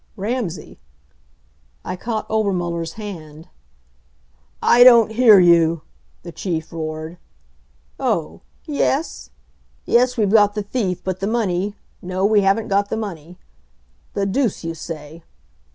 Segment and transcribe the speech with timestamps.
[0.15, 0.79] Ramsay!"
[1.85, 3.49] I caught Obermuller's hand.
[4.59, 5.83] "I don't hear you,"
[6.23, 7.19] the Chief roared.
[7.99, 9.29] "Oh yes?
[9.85, 13.37] Yes, we've got the thief, but the money no, we haven't got the money.
[14.15, 15.21] The deuce you say!